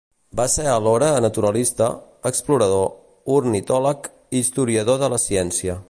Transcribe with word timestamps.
Va 0.39 0.45
ser 0.53 0.63
a 0.69 0.77
l'hora 0.85 1.09
naturalista, 1.25 1.89
explorador, 2.31 2.89
ornitòleg 3.37 4.11
i 4.39 4.43
historiador 4.47 5.03
de 5.05 5.13
la 5.17 5.23
ciència. 5.29 5.79